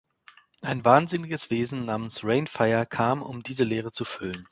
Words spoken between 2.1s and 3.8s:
Reignfire kam, um diese